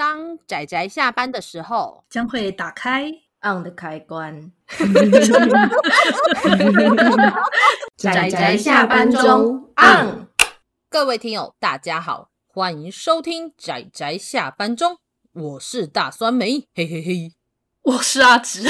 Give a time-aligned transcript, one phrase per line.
[0.00, 3.12] 当仔仔下班的时候，将会打开
[3.42, 4.50] on 的开关。
[7.98, 10.26] 仔仔下班中 on。
[10.88, 14.96] 各位听友，大家好，欢迎收听仔仔下班中，
[15.34, 17.34] 我是大酸梅，嘿嘿嘿，
[17.82, 18.66] 我是阿直，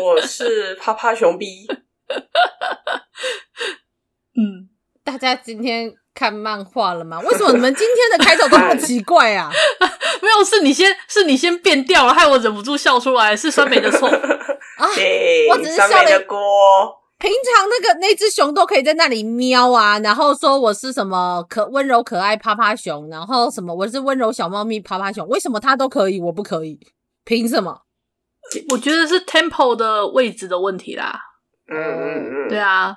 [0.00, 1.66] 我是趴趴熊 B。
[4.40, 4.70] 嗯，
[5.04, 7.20] 大家今天看漫画了吗？
[7.20, 9.48] 为什么你们今天的开头都那么奇怪啊？
[10.20, 14.88] 没有，是你先，是你先变调了，害我忍不住笑出来，是酸梅的错啊！
[15.50, 16.36] 我只是笑了一锅。
[17.18, 26.80] 平常那个那只熊都可以在那里喵啊，然后说我是什么可温柔可爱趴趴熊，然后什么我是温柔小猫咪趴趴熊，为什么它都可以，我不可以？
[27.24, 27.82] 凭什么？
[28.70, 31.20] 我觉得是 tempo 的位置的问题啦。
[31.70, 32.96] 嗯嗯嗯，对啊。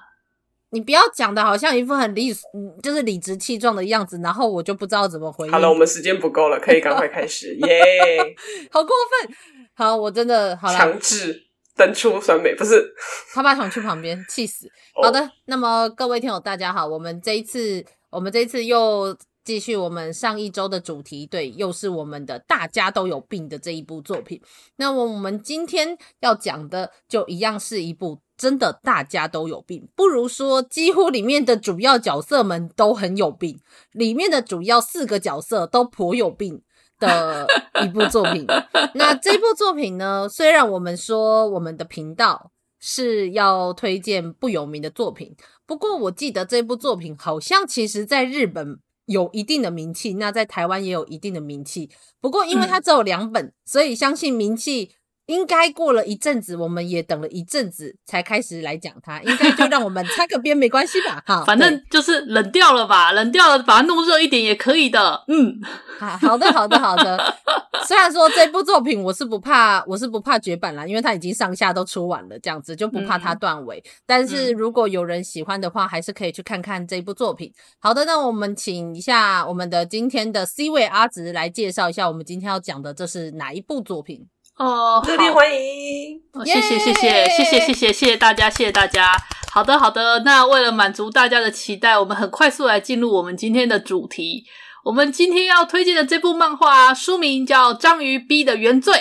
[0.74, 2.34] 你不要讲的好像一副很理，
[2.82, 5.52] 就是理直气壮的样子，然后我就不知道怎么回应。
[5.52, 8.36] 好了，我们时间不够了，可以赶快开始，耶、
[8.72, 9.36] 好过分，
[9.74, 10.78] 好，我真的好了。
[10.78, 12.94] 强制登出酸梅不是？
[13.34, 14.70] 他把想去旁边，气死。
[15.02, 24.42] 好的，那么各位听友大家好，我们这一次，我们这一次又继续我们上一周的主题，对，又是我们的大家都有病的这一部作品。
[24.78, 28.22] 那么我们今天要讲的，就一样是一部。
[28.42, 33.60] 真的，大家都有病，不如说几乎里面的主要角色们都很有病，
[33.92, 36.64] 里面的主要四个角色都颇有病
[36.98, 37.46] 的
[37.84, 38.48] 一部作品。
[38.96, 45.36] 那这部作品呢，虽然我们说我们的频道是要推荐不有名的作品，
[45.68, 51.92] 不过我记得这部作品好像其实在日本有一定的名气，那在台湾也有一定的名气。
[52.20, 54.96] 不过因为它只有两本，嗯、所以相信名气。
[55.32, 59.22] 应该过了一阵子，我们也等了一阵子才开始来讲它。
[59.22, 61.24] 应该就让我们擦个边没关系吧？
[61.26, 65.24] 好，反正就是冷掉了吧，冷掉了，把它弄热一点也可以的。
[65.30, 65.58] 嗯，
[65.98, 67.36] 好好的，好的，好的。
[67.88, 73.80] 虽然说这部作品我是不怕，我是不怕绝版啦，因为它已经上下都出完了，这样子就不怕它断尾。
[73.80, 77.52] 嗯、但是如果有人喜欢的话，还是可以去看看这部作品。
[77.80, 84.28] 好的，那我们请一下我们的今天的 C 位阿直来介绍一下我们今天要讲的这是哪一部作品。
[84.58, 86.22] 哦，热烈欢迎！
[86.34, 89.16] 哦，谢谢谢谢谢谢谢谢谢谢大家，谢谢大家。
[89.52, 94.46] 好的好的，那为了满足大家的期待，我们很快速来进入我们今天的主题。
[94.86, 98.94] 我们今天要推荐的这部漫画书名叫《章鱼 B 的原罪》。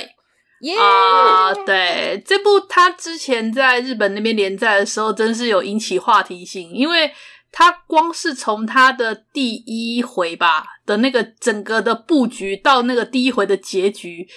[0.66, 7.10] 耶啊，对，这部它之前在日本那边连载的时候，真是有引起话题性，因为
[7.50, 14.28] 它光是从它的第一回吧的那个整个的布局到那个第一回的结局。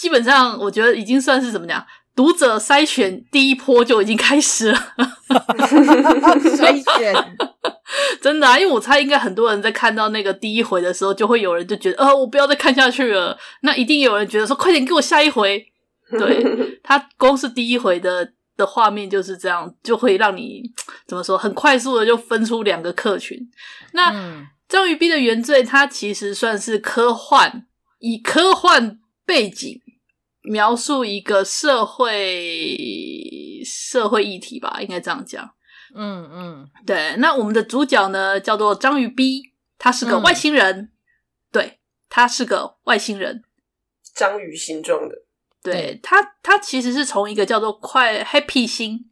[0.00, 4.78] 基本上，我觉得已经算是怎么讲，读者筛选第一波就已经开始了。
[5.28, 7.36] 筛选，
[8.22, 13.36] 真的啊，因为我猜应该很多人在看到那个第一回的时候，就会有人就觉得，呃，我不要再看下去了。
[13.60, 15.62] 那一定有人觉得说，快点给我下一回。
[16.18, 16.42] 对，
[16.82, 20.62] 他光是第一回的的画面就是这样，就会让你
[21.06, 23.38] 怎么说，很快速的就分出两个客群。
[23.92, 24.10] 那
[24.66, 27.66] 《章鱼 B 的原罪》它其实算是科幻，
[27.98, 29.78] 以科幻背景。
[30.42, 35.50] 描述一个社会社会议题吧，应该这样讲。
[35.94, 37.16] 嗯嗯，对。
[37.18, 40.76] 那我们的主角呢，叫做章鱼 B，他是个外星人。
[40.76, 40.90] 嗯、
[41.52, 43.42] 对，他是个外星人，
[44.14, 45.14] 章鱼形状的。
[45.62, 49.10] 对他，他其实是从一个叫做快 Happy 星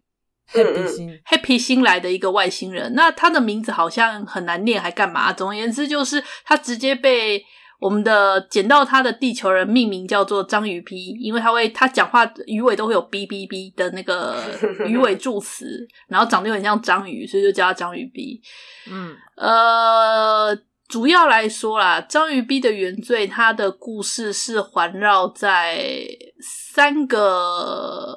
[0.51, 2.95] ，Happy 星，Happy 星来的一个外星人。
[2.95, 5.33] 那他的名字好像很难念，还干嘛？
[5.33, 7.45] 总而言之，就是他直接被。
[7.79, 14.43] 我们的捡到他的地球人命名叫做章鱼 B，因为他会他讲话鱼尾都会有哔哔哔的那个
[14.85, 18.43] 鱼尾助词，然后长得有点像章鱼，所以就叫他章鱼 B。
[18.91, 26.09] 嗯，呃，主要来说啦，章鱼 B 的原罪，它的故事是环绕在
[26.41, 28.17] 三个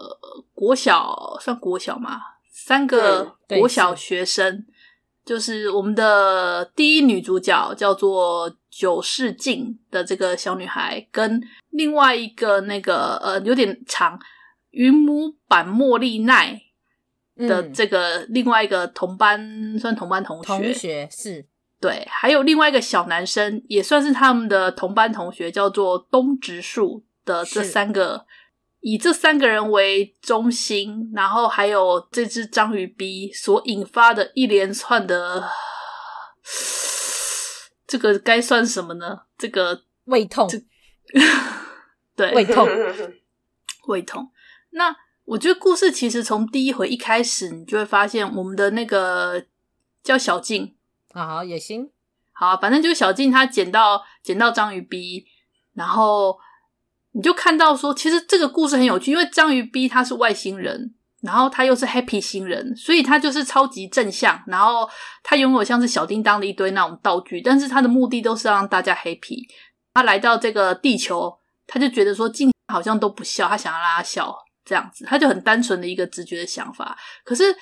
[0.56, 2.20] 国小，算国小吗？
[2.52, 4.66] 三个国小学生。
[5.24, 11.40] 就是我们的第一女主角叫做久世静的这个小女孩，跟
[11.70, 14.18] 另外一个那个呃有点长
[14.70, 16.60] 云母版茉莉奈
[17.36, 21.46] 的这个另外一个同班、嗯、算同班同学，同学是
[21.80, 28.26] 对，还有另外一个小男生也算是他们的同班同学，叫做东植树的这三个。
[28.84, 35.48] 以这三个人为中心，然后还有这只章鱼 B 所引发的一连串的，
[37.92, 39.24] 这个该算什么呢？
[39.38, 40.50] 这个胃痛，
[42.16, 42.66] 对，胃痛，
[43.90, 44.32] 胃痛。
[44.70, 44.96] 那
[45.26, 49.46] 我觉得故事其实从第一回一开始，你就会发现我们的那个
[50.02, 50.74] 叫小静，
[51.12, 51.92] 啊，好也行，
[52.32, 55.26] 好，反正就是小静她捡到捡到章鱼 B。
[55.74, 56.40] 然后
[57.12, 64.90] 你就看到说，其实这个故事很有趣，因为章鱼 B 他是外星人，然后他又是 Happy 星人，所以他就是超级正向，然后
[65.24, 69.48] 他拥有像是小叮当的一堆那种道具，但是他的目的都是让大家 Happy。
[69.94, 71.38] 他来到这个地球，
[71.68, 76.98] 他就觉得说，静好像都不笑，他想要让他笑，这样子，他就很单纯的一个直觉的想法。
[77.24, 77.56] 可是，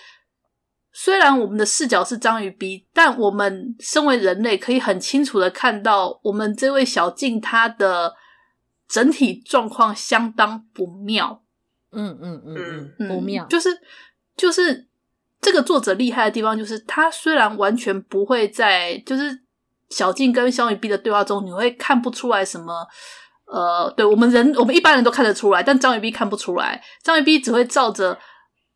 [0.94, 8.16] 虽然我们的视角是章鱼 B，但我们身为人类，可以很清楚的看到，我们这位小静他的
[8.88, 11.44] 整体状况相当不妙。
[11.92, 13.46] 嗯嗯嗯嗯，不妙。
[13.46, 13.70] 就是
[14.36, 14.88] 就是
[15.42, 19.42] 这个作者厉害的地方，就是他虽然完全不会在，就是。
[19.90, 22.86] 小静跟章鱼 B 的对话中，你会看不出来什么？
[23.52, 26.80] 呃，对我们人，我们一般人都看得出来，但章鱼 B 看不出来。
[27.02, 28.20] 章鱼 B 只会照着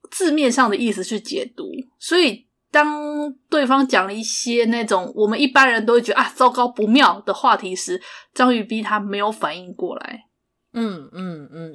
[0.10, 1.66] 字面上的意思去解读。
[2.00, 8.02] 所以，当对方讲了一些那种我们一般人都会觉得啊糟糕不妙的话题时，
[8.34, 10.22] 章鱼 B 他没有反应过来。
[10.74, 11.74] 嗯嗯嗯。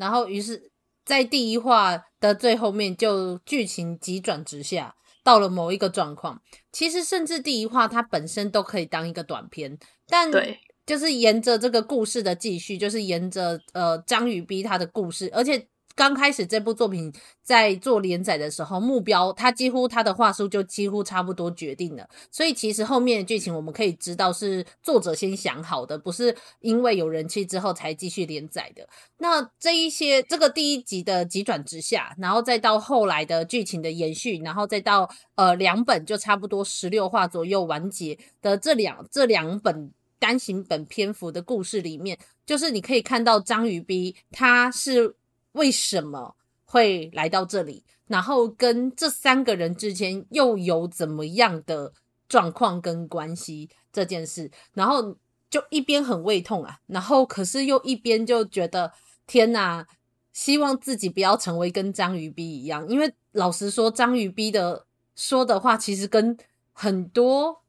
[0.00, 0.72] 然后，于是，
[1.04, 4.96] 在第一话的最后面，就剧情急转直下。
[5.22, 6.40] 到了某一个状况，
[6.72, 15.68] 其实甚至第一话它本身都可以当一个短片，但对，就是沿着这个故事的继续，就是沿着呃章鱼逼他的故事，而且。
[16.00, 17.12] 刚开始这部作品
[17.42, 28.88] 在做连载的时候，目标他几乎他的话术就几乎差不多决定了，所以其实后面的剧情我们可以知道是作者先想好的，不是因为有人气之后才继续连载的。
[29.18, 45.16] 那这一些这个第一集的急转直下，然后再到后来的剧情的延续，然后再到呃两本就差不多十六话左右完结的这两这两本单行本篇幅的故事里面，就是你可以看到章鱼 B 他是。
[45.52, 47.84] 为什么会来到这里？
[48.06, 51.92] 然后跟这三个人之间又有怎么样的
[52.28, 54.50] 状况跟关系这件事？
[54.74, 55.16] 然后
[55.48, 58.92] 就一边很胃痛啊，然后可是又一边就觉得
[59.26, 59.86] 天哪，
[60.32, 62.88] 希望自己不要成为跟章鱼逼一样。
[62.88, 66.36] 因为老实说，章鱼逼的说的话其实跟
[66.72, 67.62] 很多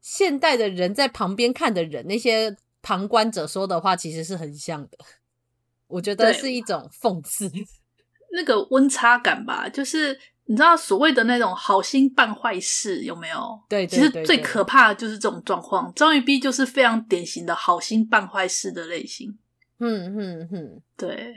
[0.00, 4.98] 现代的人在旁边看的人，那些旁观者说的话其实是很像的。
[5.88, 7.50] 我觉得是一种讽刺，
[8.32, 13.60] 那个温差感吧，就是你知道所谓的那种好心办坏事有没有？
[13.68, 15.92] 对，对，对，对，其实最可怕的就是这种状况。
[15.94, 19.36] 章鱼 B 就是非常典型的好心办坏事的类型。
[19.80, 21.34] 嗯嗯嗯，对。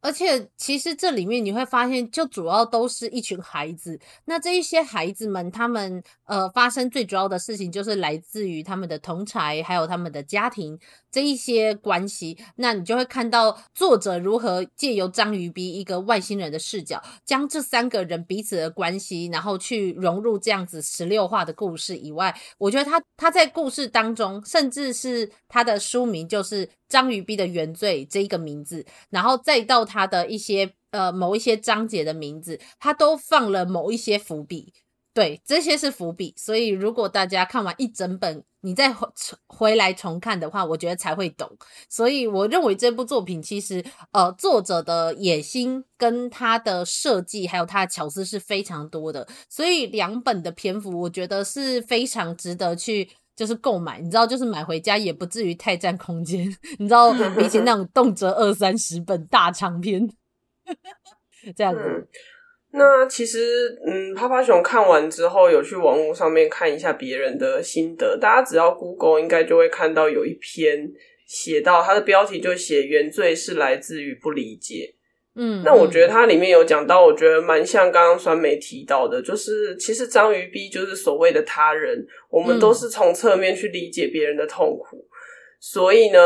[0.00, 3.98] 而且其实这里面你会发现，就主要都是一群孩子。
[4.24, 10.78] 那这一些孩子们，他们呃发生最主要的事情，就是来自于他们的同才，还有他们的家庭
[11.10, 12.38] 这一些关系。
[12.56, 26.68] 那你就会看到作者如何借由章鱼 B 一个外星人的视角，将这三个人彼此的关系，然后去融入这样子十六话的故事以外，我觉得他他在故事当中，甚至是他的书名就是。
[26.90, 34.72] 章鱼 B 的原罪这一个名字，然后再到他的一些呃某一些章节的名字，他都放了某一些伏笔。
[35.12, 36.32] 对，这些是伏笔。
[36.36, 39.08] 所以如果大家看完一整本，你再回
[39.48, 41.50] 回来重看的话，我觉得才会懂。
[41.88, 49.26] 所以我认为这部作品其实呃作者的野心跟他的设计还有他的巧思是非常多的。
[49.48, 53.10] 所以两本的篇幅，我觉得是非常值得去。
[53.40, 56.44] 就是购买，你知道，就是买回家也不至于太占空间，
[56.78, 60.06] 你知道，比起那种动辄二三十本大长篇，
[61.56, 61.80] 这样子。
[62.72, 70.92] 那其实，嗯，趴趴熊看完之后有去网络上面看一下别人的心得，大家只要 Google 应该就会看到有一篇
[71.26, 74.96] 写到，它的标题就写“原罪是来自于不理解”。
[75.40, 85.08] 嗯，那我觉得它里面有讲到，我觉得蛮像刚刚酸梅提到的，就是其实章鱼 B 就是所谓的他人，我们都是从侧面去理解别人的痛苦，嗯、
[85.58, 86.18] 所以呢。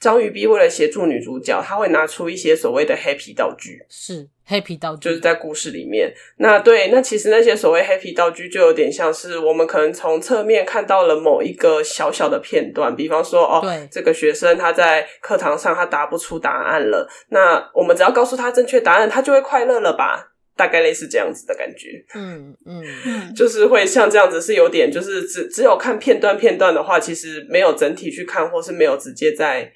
[0.00, 6.10] 章鱼 B 为了协助女主角，他会拿出一些所谓的 happy 道具，是 happy 道具，就是在故事里面。
[6.38, 20.28] 那对，那其实那些所谓 happy 道具，就有点像是我们可能从侧面看到了某一个小小的片段，比方说，哦，对，这个学生他在课堂上他答不出答案了，那我们只要告诉他正确答案，他就会快乐了吧？
[20.56, 29.70] 大概类似这样子的感觉，嗯嗯嗯， 就是会像这样子，是有点，就是只只有看片段片段的话，其实没有整体去看，或是没有直接在。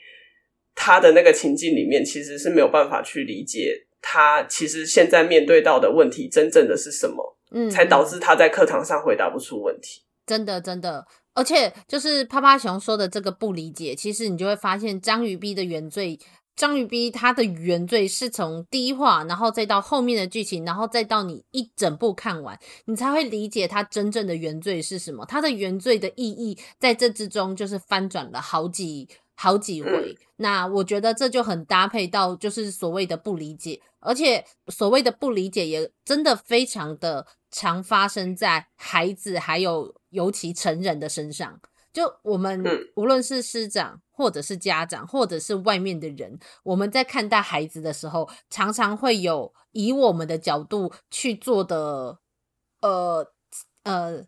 [0.75, 10.02] 他的那个情境里面，其实是没有办法去理解他其实现在面对到的问题真正的是什么，嗯，才导致他在课堂上回答不出问题。
[10.26, 16.19] 真的，真的，而且就是趴趴熊说的这个不理解，其实你就会发现章鱼 B 的原罪。
[16.57, 25.26] 章鱼 B 他的原罪是从第一话，然后再到后面的剧情，然后再到你一整部看完，你才会理解他真正的原罪是什么。
[25.26, 29.91] 他的原罪的意义在这之中就是翻转了好几好几回。
[29.91, 41.61] 嗯、那我觉得这就很搭配到就是所谓的不理解，而且所谓的不理解也真的非常的常发生在孩子还有尤其成人的身上。
[41.93, 42.64] 就我们
[42.97, 52.19] 无论是师长，或者是家长，或者是外面的人，我们在看待孩子的时候，常常会有以我们的角度去做的，
[52.81, 53.33] 呃
[53.85, 54.25] 呃，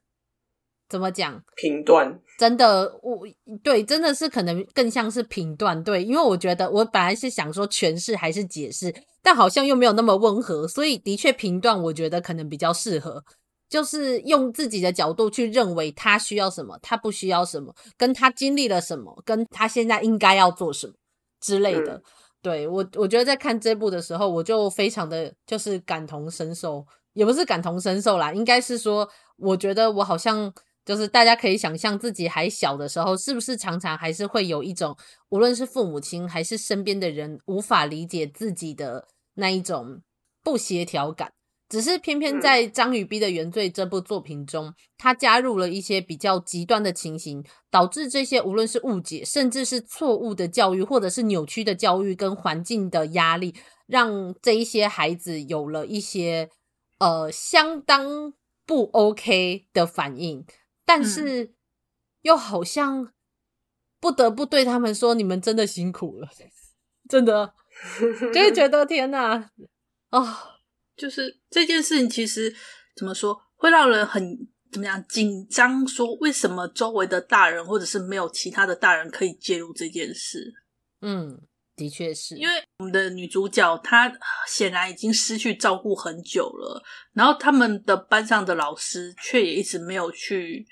[0.89, 1.43] 怎么讲？
[1.57, 2.21] 评断。
[2.39, 3.21] 真的，我
[3.63, 5.83] 对，真的是可能更像是评断。
[5.83, 13.25] 对，因为我觉得我本来是想说诠释还是解释，但好像又没有那么温和，所以的确评断，我觉得可能比较适合。
[13.69, 20.93] 就是用自己的角度去认为他需要什么，他不需要什么，跟他经历了什么，跟他现在应该要做什么
[21.41, 21.95] 之类的。
[21.95, 22.03] 嗯、
[22.41, 30.53] 对，我，我觉得在看这部的时候，我就非常的就是感同身受，也不是感同身受啦，应该是说，我觉得我好像
[30.87, 34.97] 就是大家可以想象自己还小的时候，是不是常常还是会有一种，
[35.29, 40.01] 无论是父母亲还是身边的人，无法理解自己的那一种
[40.43, 41.33] 不协调感。
[41.69, 53.53] 只是偏偏在《章鱼逼的原罪》这部作品中，他加入了一些比较极端的情形，导致这些无论是误解，甚至是错误的教育，或者是扭曲的教育跟环境的压力，
[53.89, 56.49] 让这一些孩子有了一些
[57.01, 58.33] 呃相当
[58.65, 60.47] 不 OK 的反应，
[60.87, 61.53] 但是
[62.23, 63.13] 又好像
[64.01, 66.29] 不得不对他们说：“你们真的辛苦了，
[67.09, 67.53] 真的。”
[68.33, 69.51] 就会觉得天哪
[70.09, 70.57] 啊！
[70.97, 72.55] 就是这件事情，其实
[72.97, 75.87] 怎么说，会让人很怎么样紧张？
[75.87, 80.55] 说为什么周围的大人或者是没有其他的大人可以介入这件事？
[81.03, 81.43] 嗯，
[81.77, 84.11] 的确是，因为我们的女主角她
[84.49, 90.67] 显然已经失去照顾很久了，然后他们的班上的老师却也一直没有去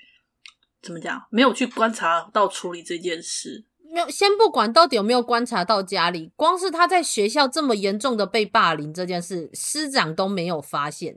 [0.81, 3.65] 怎么讲，没有去观察到处理这件事。
[3.93, 11.15] 没有，先不管到底有没有观察到家里，光是他在学校这么严重的被霸凌这件事，师长都没有发现，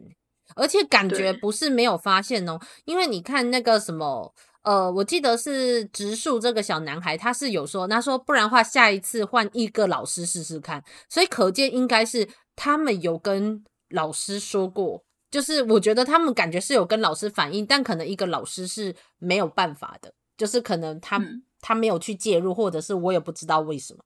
[0.54, 21.18] 而且感觉不是没有发现哦，因为你看那个什么，呃，我记得是植树这个小男孩，他是有说，他说不然的话下一次换一个老师试试看，所以可见应该是他们有跟老师说过，就是我觉得他们感觉是有跟老师反映，但可能一个老师是没有办法的，就是可能他。
[21.18, 24.04] 嗯他没有去介入，或者是我也不知道为什么，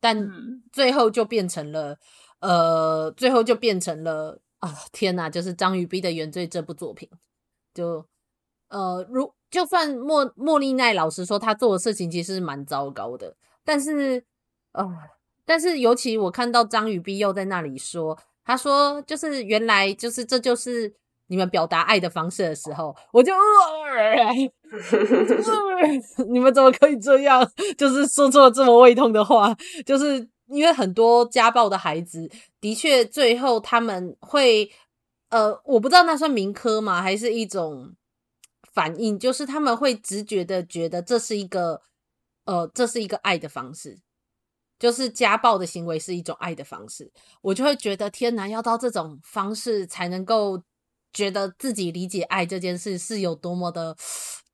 [0.00, 0.28] 但
[0.72, 1.96] 最后就变成了，
[2.40, 4.76] 呃，最后就变成了啊！
[4.90, 7.08] 天哪，就是《章鱼逼的原罪》这部作品，
[7.72, 8.04] 就
[8.72, 14.24] 呃，如就算莫莫莉奈老师说他做的事情其实是蛮糟糕的，但是
[14.72, 14.84] 呃，
[15.44, 20.94] 但是尤其我看到章鱼逼又在那里说，他说就是原来就是这就是。
[21.28, 24.34] 你们表达爱的方式的时候，我就，呃、
[26.28, 27.48] 你们怎么可以这样？
[27.78, 34.70] 就是说出了这么胃痛的话，就是因为很多家暴的孩子，的确最后他们会，
[35.30, 37.00] 呃，我不知道那算民科吗？
[37.00, 37.94] 还是一种
[38.72, 41.82] 反应，就是他们会直觉的觉得这是一个，
[42.44, 43.98] 呃，这是一个爱的方式，
[44.78, 50.62] 就是家暴的行为是一种爱的方式，我就会觉得天哪，要到这种方式才能够。
[51.14, 53.94] 觉得自己理解爱这件事是有多么的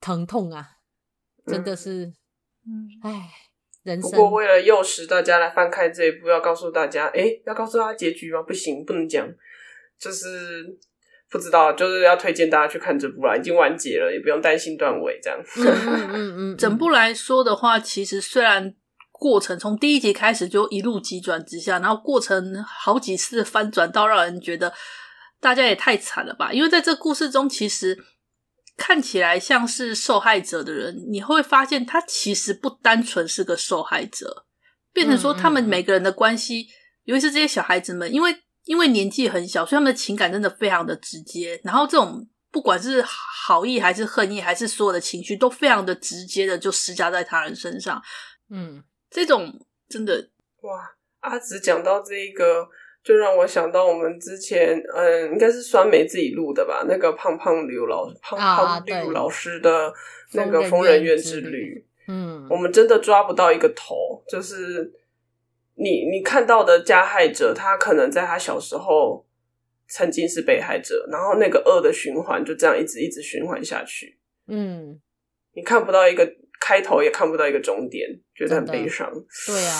[0.00, 0.68] 疼痛啊！
[1.46, 2.06] 真的是，
[2.66, 3.30] 嗯，唉，
[3.84, 4.10] 人生。
[4.10, 8.42] 不过为了诱使大家来翻开这一部，要告诉大家，诶，要告诉他结局吗？
[8.42, 9.24] 不行，不能讲，
[10.00, 10.76] 就是
[11.30, 15.38] 不知道，就是要推荐大家去看这部啦，已经完结了，也不用担心断尾这样。
[15.56, 18.74] 嗯嗯嗯，整部来说的话，其实虽然
[19.12, 24.72] 过程从第一集开始就一路急转直下，然后过程好几次翻转，到让人觉得。
[25.40, 26.52] 大家也太惨了吧！
[26.52, 27.96] 因为在这故事中，其实
[28.76, 34.46] 看起来像是受害者的人，你会发现他其实不单纯是个受害者，
[34.92, 36.66] 变成说他们每个人的关系，
[37.04, 38.34] 尤其是这些小孩子们，因为
[38.68, 41.58] 因为年纪很小，所以他们的情感真的非常的直接。
[41.64, 48.00] 然后这种不管是好意还是恨意，还是所有的情绪，都非常的直接的就施加在他人身上。
[48.50, 49.52] 嗯，这种
[49.88, 50.28] 真的
[50.60, 52.68] 哇，阿紫讲到这一个。
[53.04, 56.84] 就让我想到我们之前，嗯，应该是酸梅自己录的吧？
[56.86, 59.90] 那个胖胖刘老胖胖刘老师的
[60.32, 64.22] 那个疯人院之旅，嗯，我们真的抓不到一个头。
[64.28, 64.92] 就是
[65.78, 69.26] 你你看到的加害者，他可能在他小时候
[69.88, 74.18] 曾经是被害者，然后那个恶的循环就这样一直一直循环下去。
[74.48, 75.00] 嗯，
[75.54, 76.28] 你看不到一个
[76.60, 79.10] 开头，也看不到一个终点，觉得很悲伤。
[79.46, 79.74] 对啊。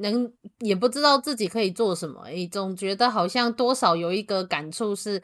[0.00, 5.22] 能也不知道自己可以做什么，诶，总觉得好像多少有一个感触是，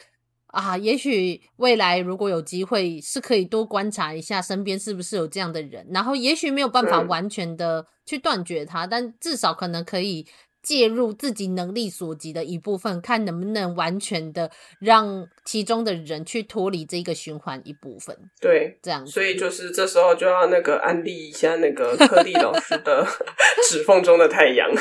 [0.52, 10.26] 啊，也许未来如果有机会，是可以多观察一下身边是不是有这样的人，然后也许没有办法完全的去断绝他，嗯、但至少可能可以
[10.62, 18.16] 介入自己能力所及的一部分，看能不能完全的让其中的人去脱离这个循环一部分。
[18.40, 23.06] 对，这样，所以就是这时候就要那个安利一下那个柯蒂老师的
[23.68, 24.70] 指缝中的太阳。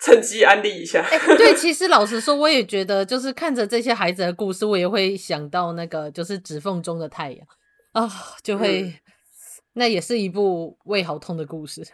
[0.00, 1.04] 趁机安利一下。
[1.36, 7.46] 对，其实老实说，我也觉得，就是看着这些孩子的故事，我也会想到那个，就是指缝中的太阳
[7.92, 8.08] 啊，
[8.42, 8.94] 就会，嗯、
[9.72, 11.84] 那也是一部胃好痛的故事，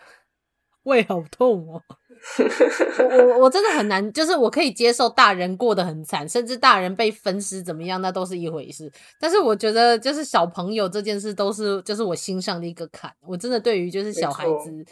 [0.84, 1.82] 胃好痛哦。
[3.10, 8.90] 我我我真的很难，就是我可以接受大人过得很惨，甚至大人被分尸怎么样，那都是一回事。
[9.18, 13.12] 但是我觉得，就是小朋友这件事，都是就是我心上的一个坎。
[13.26, 14.84] 我真的对于就是小孩子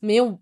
[0.00, 0.38] 没 有。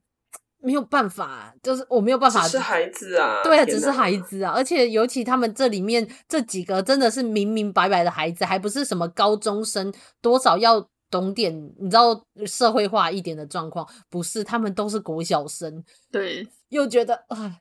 [0.58, 2.42] 没有办法，就是我没有办法。
[2.42, 15.84] 只是孩子啊，对啊，只是孩子啊，而且尤其他们这里面这几个真的是明明白白的孩子，还不是什么高中生，多少要懂点，你知道社会化一点的状况，不是，他们都是国小生。
[16.10, 17.58] 对，又觉得啊，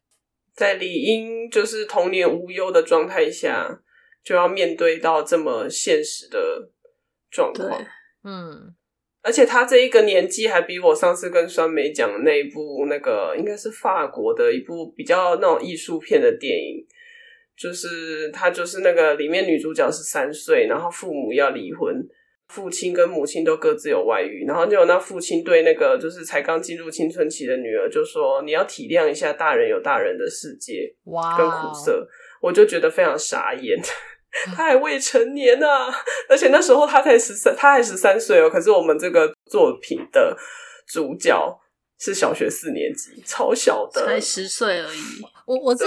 [0.54, 3.82] 在理应就是童年无忧的状态下，
[4.24, 6.70] 就要面对到这么现实的
[7.30, 7.86] 状况，
[8.24, 8.75] 嗯。
[9.22, 16.86] 而且他这一个年纪还比我上次跟酸梅讲的那一部那个应该是法国的一部比较那种艺术片的电影，
[17.58, 22.08] 就是他就是那个里面女主角是三岁，然后父母要离婚，
[22.48, 31.94] 父亲跟母亲都各自有外遇，然后就有那父亲对那个就是才刚进入青春期的女儿就说：“你要体谅一下大人有大人的世界，哇，跟苦涩。
[31.94, 32.08] Wow
[32.42, 33.80] ”我就觉得非常傻眼。
[34.56, 35.96] 他还未成年呢、啊，
[36.30, 38.50] 而且那时候他才十三，他还十三岁哦。
[38.50, 40.38] 可是我们这个作品的
[40.86, 41.58] 主角
[41.98, 45.00] 是小学四年级，超小的，才十岁而已。
[45.46, 45.84] 我我是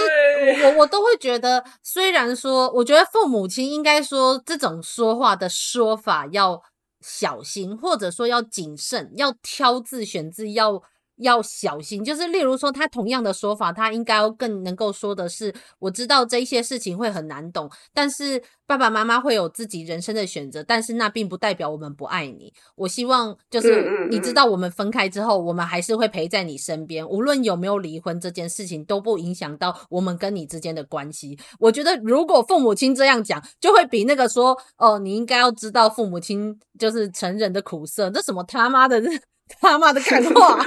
[0.63, 6.61] 我我都会觉得，虽然说，我觉得父母亲应该说这种说话的说法要
[7.01, 10.81] 小心，或者说要谨慎，要挑字选字，要。
[11.19, 22.53] 要小心，就是例如说，他同样的说法，他应该要更能够说的是，我知道这些事情会很难懂，但是爸爸妈妈会有自己人生的选择，但是那并不代表我们不爱你。
[22.75, 31.37] 我希望就是你知道，我们分开之后，我们还是会陪在你身边，无论有没有离婚，这件事情都不影响到我们跟你之间的关系。
[31.59, 39.01] 我觉得，如果父母亲这样讲，就会比那个说哦，你应该要知道父母亲就是成人的苦涩，这什么他妈的
[39.59, 40.63] 他妈的 干话。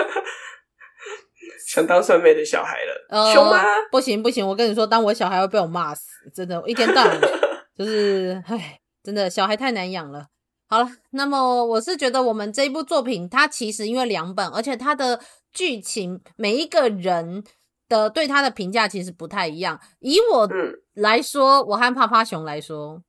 [1.66, 3.62] 想当酸妹的小孩了，呃、凶吗？
[3.90, 7.20] 不行不行，我跟你说，当我小孩会被我骂死，真的，一天到晚
[7.76, 10.26] 就是，唉，真的小孩太难养了。
[10.68, 15.20] 好了，那么我是觉得我们这一部作品，它其实因为两本，而且它的
[15.52, 17.44] 剧情每一个人
[17.88, 19.80] 的对它的评价其实不太一样。
[20.00, 20.48] 以我
[20.94, 23.02] 来说，嗯、我和趴趴熊来说，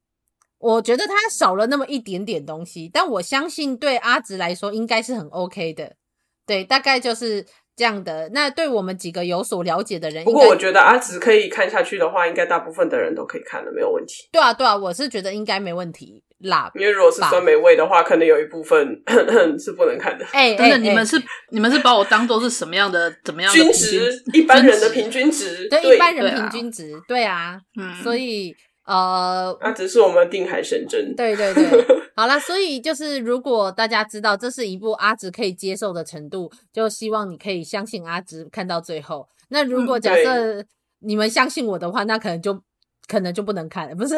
[0.57, 5.95] 我觉得它少了那么一点点东西，但我相信对阿直来说应该是很 OK 的。
[6.45, 7.45] 对，大概就是。
[7.75, 14.27] 这样的，那对我们几个有所了解的人，不过我觉得阿紫可以看下去的话，应该大部分的人都可以看了，没有问题。
[14.31, 16.71] 对啊，对啊，我是觉得应该没问题啦。
[16.75, 20.25] 因为如果是酸梅味的话，可能有一部分呵 呵是不能看的。
[20.33, 24.23] 哎、欸，真的，你们是 你们是把我当做是什么样的怎么样的均值？
[24.33, 28.55] 一般人的平均值，对，对一般人平均值，对啊，嗯，所以。
[28.85, 31.15] 呃，那只是我们定海神针。
[31.15, 31.63] 对对对，
[32.15, 39.27] 好啦，所以就是如果大家知道这是一部阿直可以接受的程度，就希望你可以相信阿直看到最后。
[39.49, 40.63] 那如果假设
[40.99, 42.61] 你们相信我的话，那可能就
[43.07, 44.15] 可能就不能看了，不是？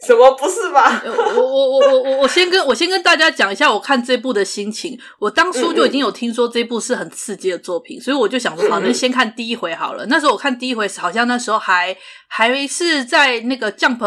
[0.00, 1.02] 什么不是吧？
[1.06, 4.98] 我我我我我我先跟我先跟大家讲一下我看这部的心情。
[5.18, 10.04] 我当初就已经有听说这部是很刺激的作品，嗯嗯，所以我就想说，好，那先看第一回好了。
[10.06, 11.96] 那时候我看第一回，好像那时候还
[12.28, 13.98] 还是在那个 Jump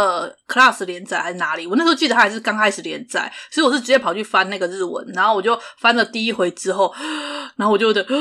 [0.48, 1.66] Class 连载还是哪里？
[1.66, 6.94] 我那时候记得它还是刚开始连载，所以我是直接跑去翻那个日文，然后我就翻了第一回之后，
[7.56, 8.16] 然后我就觉得，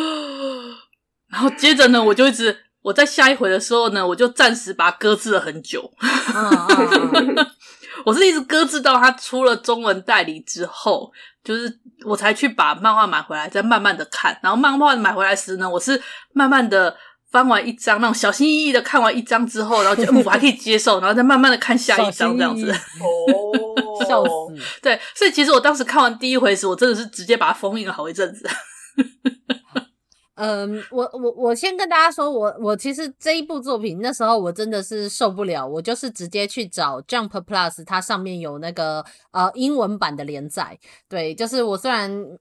[1.31, 2.57] 然后接着呢，我就一直。
[2.87, 5.91] 我在下一回的时候呢，我就暂时把它搁置了很久。
[8.07, 11.11] 我是一直搁置到它出了中文代理之后，
[11.43, 14.39] 就是我才去把漫画买回来，再慢慢的看。
[14.41, 16.01] 然后漫画买回来时呢，我是
[16.33, 16.97] 慢慢的
[17.33, 22.71] 翻完一章，那种小心翼翼的看完一章之后，然后就、嗯、我还可以接受，然后再慢慢的看下一章这样子。
[22.71, 24.31] 哦， 笑死！
[24.81, 28.49] 对，所以其实我当时看完第一回时，我真的是直接把它封印了好一阵子。
[30.37, 40.79] 嗯，我我我先跟大家说，我我其实这一部作品那时候我真的是受不了，我就是直接去找 Jump Plus，它上面有那个呃英文版的连载。
[41.09, 42.39] 对，就是我虽然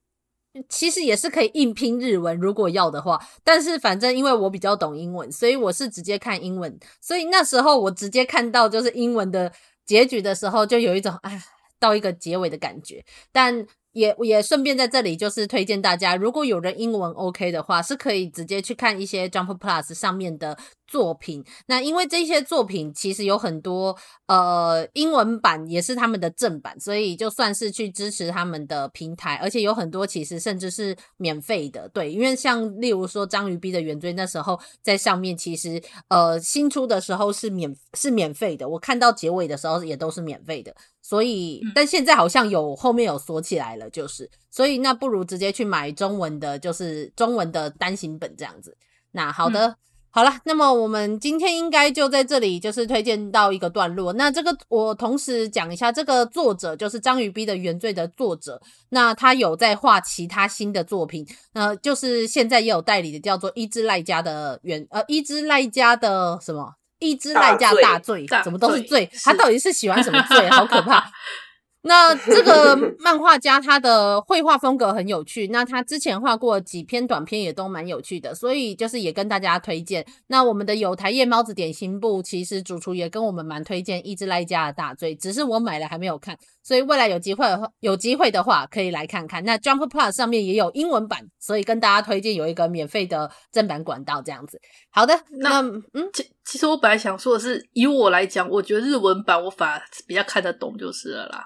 [0.68, 3.18] 其实也是可以硬拼日文，如果要的话。
[3.46, 6.78] 但是反正因为我比较懂英文，所以我是直接看英文。
[7.00, 9.52] 所以那时候我直接看到就是英文的
[9.86, 11.42] 结局的时候，就有一种哎，
[11.80, 13.04] 到一个结尾的感觉。
[13.32, 21.44] 但也也顺便在这里就是推荐大家，如果有人英文 OK 的话，是可以直接去看一些 Jump Plus 上面的作品。
[21.68, 23.96] 那因为这些作品其实有很多
[24.28, 31.90] 呃英文版也是他们的正版，所以就算是去支持他们的平台，而且有很多其实甚至是免费的。
[31.90, 40.76] 对，因为像例如说章鱼逼的原罪那时候在上面，其实呃新出的时候是免是免费的，我看到结尾的时候也都是免费的。
[41.02, 48.76] 所以，但现在好像有后面有锁起来了，就是，所以那不如直接去买中文的，就是中文的单行本这样子。
[49.12, 49.76] 那好的，嗯、
[50.16, 54.14] 好了，那么我们今天应该就在这里就是推荐到一个段落。
[54.14, 66.76] 那这个我同时讲一下，这个作者就是章鱼逼的原罪的作者，那他有在画其他新的作品，呃，就是现在也有代理的，叫做伊之濑家的原呃伊之濑家的什么。
[67.00, 69.08] 一只赖家大罪，怎么都是罪？
[69.22, 70.50] 他到底是喜欢什么罪？
[70.50, 71.04] 好可怕！
[71.88, 80.04] 那这个漫画家他的绘画风格很有趣，那他之前画过几篇短篇也都蛮有趣的，所以就是也跟大家推荐。
[80.26, 87.46] 那我们的有台夜猫子点心部，其实主厨也跟我们蛮推荐《一只赖家的大罪》，只是我买了还没有看，所以未来有机会
[87.82, 89.44] 有机会的话可以来看看。
[89.46, 94.60] 那 Jump Plus 上面也有英文版，所以跟大家推荐有一个免费的正版管道这样子。
[94.90, 101.46] 好的，那，那嗯，其其实我本来想说的是，以我来讲，我觉得日文版我反而比较看得懂就是了啦。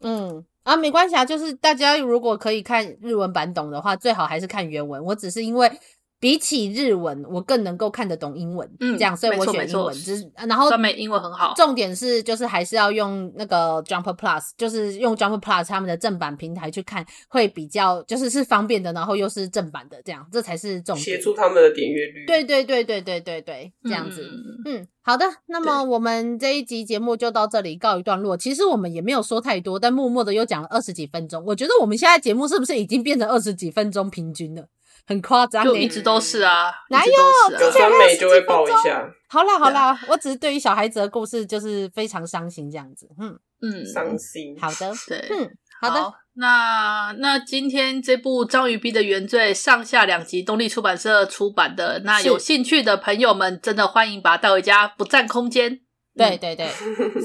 [0.00, 5.04] 嗯啊，没关系啊，就是大家如果可以看日文版懂的话，最好还是看原文。
[5.04, 5.70] 我只是因为。
[6.18, 9.94] 比起日文，我更能够看得懂英文，嗯，这样，所以我选英文。
[9.94, 11.52] 就是然后上面英文很好。
[11.54, 21.04] 重点是，就是还是要用那个 Jumper Plus，就是用 Jumper Plus 他们的正版平台去看，会比较就是是方便的，然后又是正版的，这样这才是重点。
[21.04, 22.24] 协助他们的点阅率。
[22.26, 24.22] 对对对对对对对，这样子。
[24.64, 25.26] 嗯，嗯，好的。
[25.46, 28.36] 那么我们这一集节目就到这里告一段落。
[28.36, 31.44] 其实我们也没有说太多，但默默的又讲了二十几分钟。
[31.46, 34.66] 我觉得我们现在节目是不是已经变成二十几分钟平均了？
[35.06, 37.12] 很夸张，就一直都是啊，哪有？
[37.58, 39.08] 之前美就会爆一下。
[39.28, 44.56] 好啦好啦，我只是对于小孩子的故事就是非常伤心这样子，嗯嗯，伤心。
[44.60, 46.02] 好的， 对，嗯，好的。
[46.02, 55.80] 好，那那今天这部《章鱼逼的原罪》上下两集，东立出版社出版的，那有兴趣的朋友们真的欢迎把它带回家，不占空间。
[56.16, 56.66] 对对对，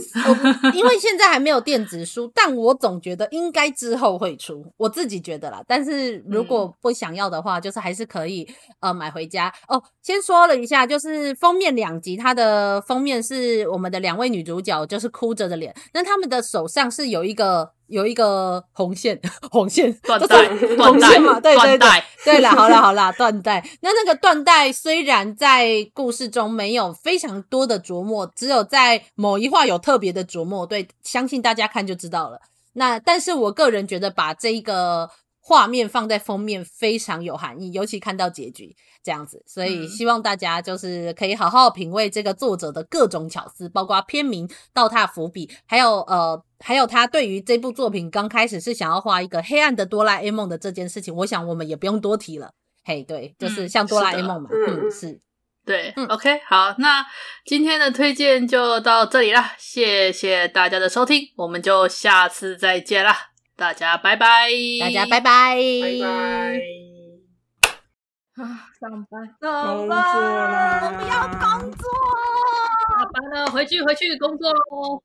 [0.75, 5.63] 因为现在还没有电子书，但我总觉得应该之后会出，我自己觉得啦。
[5.65, 8.47] 但是如果不想要的话，就是还是可以
[8.81, 9.81] 呃买回家哦。
[10.01, 17.71] 先说了一下，就是封面两集，它的封面是我们的两位女主角，就是哭着的脸，那他们的手上是有一个。
[17.91, 19.19] 有一个红线，
[19.51, 23.63] 红线 断带，红线嘛，对对对，带对了， 好了好了，断带。
[23.81, 32.39] 那那个断带虽然在故事中没有非常多的琢磨，只有在某一话有特别的琢磨，对，相信大家看就知道了。
[32.73, 35.09] 那但是我个人觉得把这一个。
[35.43, 52.53] 画面放在封面非常有含义，尤其看到结局这样子，所以希望大家就是可以好好品味这个作者的各种巧思，包括篇名、倒踏伏笔，还有呃，还有他对于这部作品刚开始是想要画一个黑暗的哆啦 A 梦的这件事情，我想我们也不用多提了。
[52.83, 55.19] 嘿，对，就是像哆啦 A 梦嘛，嗯，嗯，是，
[55.65, 57.03] 对，嗯，OK，好，那
[57.45, 63.30] 今天的推荐就到这里啦，谢谢大家的收听，我们就下次再见啦。
[63.61, 66.07] 大家拜拜，大家拜拜，拜拜。
[68.41, 71.87] 啊，上班，上班，我们要工作，
[72.89, 75.03] 下班了，回去，回去工作喽。